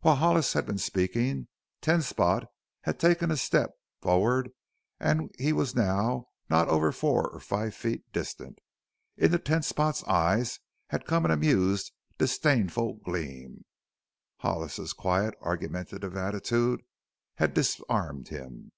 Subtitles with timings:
[0.00, 1.46] While Hollis had been speaking
[1.80, 2.46] Ten Spot
[2.80, 4.50] had taken a step forward
[4.98, 8.58] and he was now not over four or five feet distant.
[9.16, 13.64] Into Ten Spot's eyes had come an amused, disdainful gleam;
[14.38, 16.82] Hollis's quiet, argumentative attitude
[17.36, 18.72] had disarmed him.